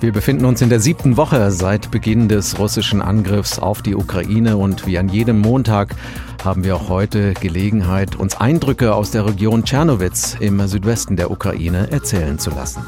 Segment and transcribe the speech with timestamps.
[0.00, 4.56] Wir befinden uns in der siebten Woche seit Beginn des russischen Angriffs auf die Ukraine
[4.56, 5.94] und wie an jedem Montag
[6.42, 11.90] haben wir auch heute Gelegenheit, uns Eindrücke aus der Region Tschernowitz im Südwesten der Ukraine
[11.90, 12.82] erzählen zu lassen.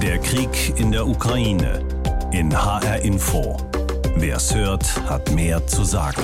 [0.00, 1.80] Der Krieg in der Ukraine
[2.30, 3.56] in HR Info.
[4.14, 6.22] Wer es hört, hat mehr zu sagen.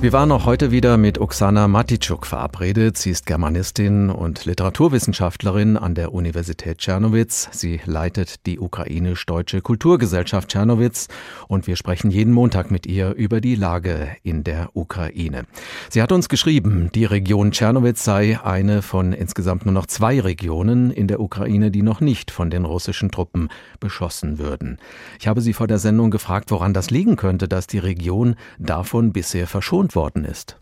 [0.00, 2.96] Wir waren auch heute wieder mit Oksana Matitschuk verabredet.
[2.96, 7.48] Sie ist Germanistin und Literaturwissenschaftlerin an der Universität Tschernowitz.
[7.50, 11.08] Sie leitet die ukrainisch-deutsche Kulturgesellschaft Tschernowitz
[11.48, 15.46] und wir sprechen jeden Montag mit ihr über die Lage in der Ukraine.
[15.90, 20.92] Sie hat uns geschrieben, die Region Tschernowitz sei eine von insgesamt nur noch zwei Regionen
[20.92, 23.48] in der Ukraine, die noch nicht von den russischen Truppen
[23.80, 24.78] beschossen würden.
[25.18, 29.12] Ich habe sie vor der Sendung gefragt, woran das liegen könnte, dass die Region davon
[29.12, 30.60] bisher verschont bekannt worden ist?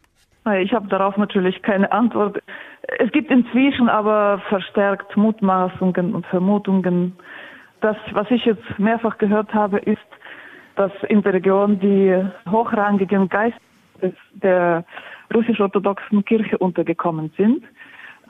[0.62, 2.40] Ich habe darauf natürlich keine Antwort.
[2.98, 7.16] Es gibt inzwischen aber verstärkt Mutmaßungen und Vermutungen.
[7.80, 9.98] Das, was ich jetzt mehrfach gehört habe, ist,
[10.76, 12.14] dass in der Region die
[12.48, 13.58] hochrangigen Geister
[14.34, 14.84] der
[15.34, 17.64] russisch-orthodoxen Kirche untergekommen sind.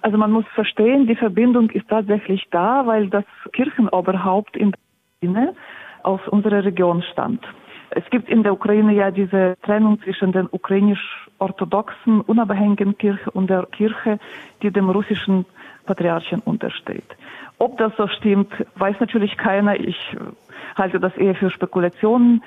[0.00, 4.78] Also man muss verstehen, die Verbindung ist tatsächlich da, weil das Kirchenoberhaupt in der
[5.20, 5.54] Ukraine
[6.02, 7.44] aus unserer Region stammt.
[7.96, 13.64] Es gibt in der Ukraine ja diese Trennung zwischen den ukrainisch-orthodoxen unabhängigen Kirche und der
[13.72, 14.18] Kirche,
[14.60, 15.46] die dem russischen
[15.86, 17.16] Patriarchen untersteht.
[17.56, 19.80] Ob das so stimmt, weiß natürlich keiner.
[19.80, 19.96] Ich
[20.76, 22.42] halte das eher für Spekulationen.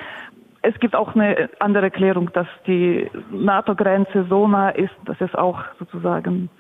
[0.62, 5.64] Es gibt auch eine andere Erklärung, dass die NATO-Grenze so nah ist, dass es auch
[5.80, 6.52] sozusagen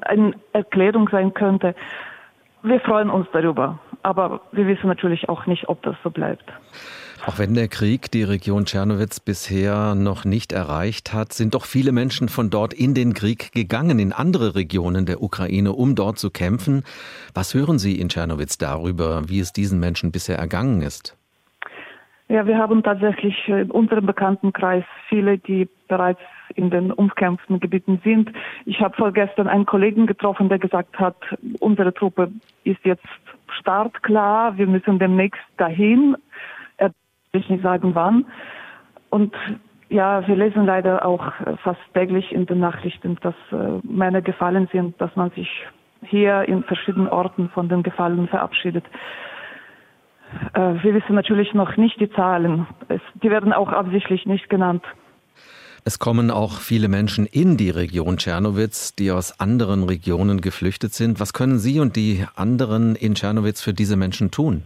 [0.00, 1.76] eine Erklärung sein könnte.
[2.64, 6.44] Wir freuen uns darüber, aber wir wissen natürlich auch nicht, ob das so bleibt.
[7.26, 11.92] Auch wenn der Krieg die Region Tschernowitz bisher noch nicht erreicht hat, sind doch viele
[11.92, 16.30] Menschen von dort in den Krieg gegangen, in andere Regionen der Ukraine, um dort zu
[16.30, 16.84] kämpfen.
[17.34, 21.16] Was hören Sie in Tschernowitz darüber, wie es diesen Menschen bisher ergangen ist?
[22.28, 26.20] Ja, wir haben tatsächlich in unserem Bekanntenkreis viele, die bereits
[26.54, 28.30] in den umkämpften Gebieten sind.
[28.66, 31.16] Ich habe vorgestern einen Kollegen getroffen, der gesagt hat,
[31.58, 32.30] unsere Truppe
[32.64, 33.06] ist jetzt
[33.60, 36.16] startklar, wir müssen demnächst dahin
[37.32, 38.26] ich nicht sagen wann.
[39.10, 39.34] Und
[39.88, 41.32] ja, wir lesen leider auch
[41.62, 45.48] fast täglich in den Nachrichten, dass äh, Männer gefallen sind, dass man sich
[46.02, 48.84] hier in verschiedenen Orten von den Gefallenen verabschiedet.
[50.52, 52.66] Äh, wir wissen natürlich noch nicht die Zahlen.
[53.22, 54.84] Die werden auch absichtlich nicht genannt.
[55.84, 61.20] Es kommen auch viele Menschen in die Region Tschernowitz, die aus anderen Regionen geflüchtet sind.
[61.20, 64.64] Was können Sie und die anderen in Tschernowitz für diese Menschen tun?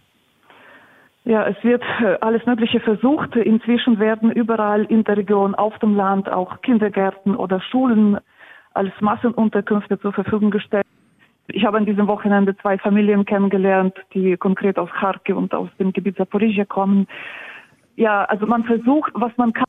[1.24, 3.36] Ja, es wird äh, alles Mögliche versucht.
[3.36, 8.18] Inzwischen werden überall in der Region, auf dem Land auch Kindergärten oder Schulen
[8.74, 10.86] als Massenunterkünfte zur Verfügung gestellt.
[11.48, 15.92] Ich habe an diesem Wochenende zwei Familien kennengelernt, die konkret aus Kharkiv und aus dem
[15.92, 17.06] Gebiet Zaporizhia kommen.
[17.96, 19.66] Ja, also man versucht, was man kann.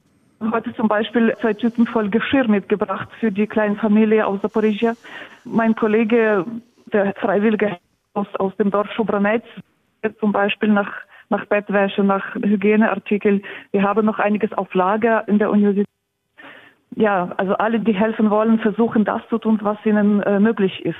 [0.52, 4.94] Heute zum Beispiel zwei Tüten voll Geschirr mitgebracht für die kleine Familie aus Zaporizhia.
[5.46, 6.46] Mein Kollege,
[6.92, 7.78] der Freiwillige
[8.14, 9.46] aus, aus dem Dorf Schubranetz,
[10.20, 10.92] zum Beispiel nach
[11.30, 13.42] nach Bettwäsche, nach Hygieneartikel.
[13.72, 15.88] Wir haben noch einiges auf Lager in der Universität.
[16.96, 20.98] Ja, also alle, die helfen wollen, versuchen das zu tun, was ihnen äh, möglich ist.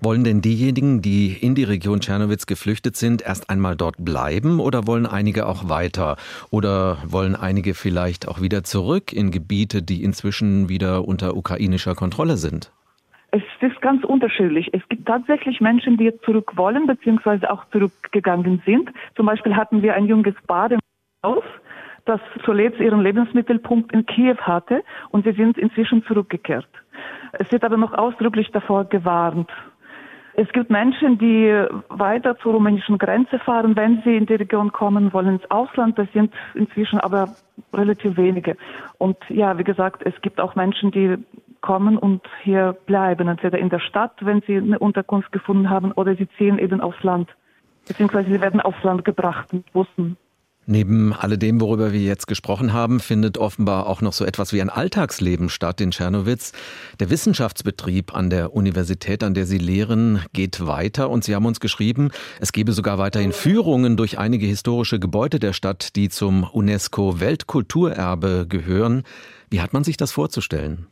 [0.00, 4.86] Wollen denn diejenigen, die in die Region Tschernowitz geflüchtet sind, erst einmal dort bleiben oder
[4.86, 6.16] wollen einige auch weiter?
[6.50, 12.36] Oder wollen einige vielleicht auch wieder zurück in Gebiete, die inzwischen wieder unter ukrainischer Kontrolle
[12.36, 12.72] sind?
[13.32, 14.70] Es ist ganz unterschiedlich.
[14.72, 18.90] Es gibt tatsächlich Menschen, die jetzt zurück wollen, beziehungsweise auch zurückgegangen sind.
[19.14, 20.78] Zum Beispiel hatten wir ein junges Paar im
[21.24, 21.44] Haus,
[22.06, 26.68] das zuletzt ihren Lebensmittelpunkt in Kiew hatte und sie sind inzwischen zurückgekehrt.
[27.32, 29.50] Es wird aber noch ausdrücklich davor gewarnt.
[30.38, 31.50] Es gibt Menschen, die
[31.88, 35.98] weiter zur rumänischen Grenze fahren, wenn sie in die Region kommen wollen, ins Ausland.
[35.98, 37.30] Das sind inzwischen aber
[37.72, 38.58] relativ wenige.
[38.98, 41.16] Und ja, wie gesagt, es gibt auch Menschen, die
[41.62, 46.14] kommen und hier bleiben, entweder in der Stadt, wenn sie eine Unterkunft gefunden haben, oder
[46.14, 47.34] sie ziehen eben aufs Land,
[47.88, 50.18] beziehungsweise sie werden aufs Land gebracht mit Bussen.
[50.68, 54.68] Neben alledem, worüber wir jetzt gesprochen haben, findet offenbar auch noch so etwas wie ein
[54.68, 56.52] Alltagsleben statt in Tschernowitz.
[56.98, 61.60] Der Wissenschaftsbetrieb an der Universität, an der Sie lehren, geht weiter und Sie haben uns
[61.60, 62.10] geschrieben,
[62.40, 68.46] es gebe sogar weiterhin Führungen durch einige historische Gebäude der Stadt, die zum UNESCO Weltkulturerbe
[68.48, 69.04] gehören.
[69.48, 70.88] Wie hat man sich das vorzustellen?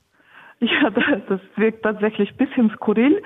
[0.61, 0.91] Ja,
[1.29, 3.20] das wirkt tatsächlich ein bisschen skurril.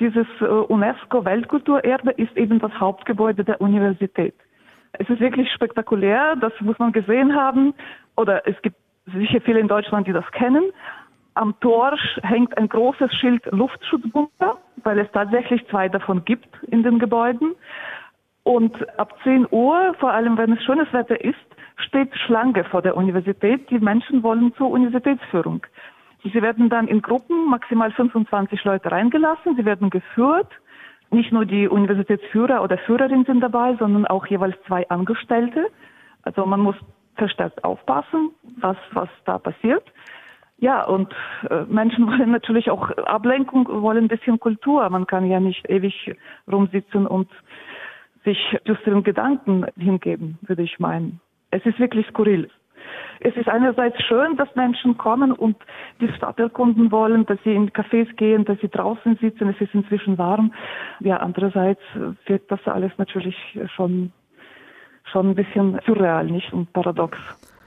[0.00, 4.34] Dieses äh, UNESCO-Weltkulturerbe ist eben das Hauptgebäude der Universität.
[4.98, 7.74] Es ist wirklich spektakulär, das muss man gesehen haben.
[8.16, 8.76] Oder es gibt
[9.06, 10.64] sicher viele in Deutschland, die das kennen.
[11.34, 16.98] Am Tor hängt ein großes Schild Luftschutzbunker, weil es tatsächlich zwei davon gibt in den
[16.98, 17.54] Gebäuden.
[18.44, 21.38] Und ab 10 Uhr, vor allem wenn es schönes Wetter ist,
[21.76, 23.68] steht Schlange vor der Universität.
[23.70, 25.66] Die Menschen wollen zur Universitätsführung.
[26.22, 29.56] Sie werden dann in Gruppen, maximal 25 Leute reingelassen.
[29.56, 30.48] Sie werden geführt.
[31.10, 35.66] Nicht nur die Universitätsführer oder Führerin sind dabei, sondern auch jeweils zwei Angestellte.
[36.22, 36.76] Also man muss
[37.16, 39.84] verstärkt aufpassen, was, was da passiert.
[40.58, 41.12] Ja, und
[41.50, 44.88] äh, Menschen wollen natürlich auch Ablenkung, wollen ein bisschen Kultur.
[44.90, 46.16] Man kann ja nicht ewig
[46.50, 47.28] rumsitzen und
[48.24, 51.20] sich düsteren Gedanken hingeben, würde ich meinen.
[51.50, 52.50] Es ist wirklich skurril.
[53.26, 55.56] Es ist einerseits schön, dass Menschen kommen und
[55.98, 59.48] die Stadt erkunden wollen, dass sie in Cafés gehen, dass sie draußen sitzen.
[59.48, 60.52] Es ist inzwischen warm.
[61.00, 61.80] Ja, andererseits
[62.26, 63.34] wirkt das alles natürlich
[63.74, 64.12] schon,
[65.10, 66.52] schon ein bisschen surreal, nicht?
[66.52, 67.16] Und paradox.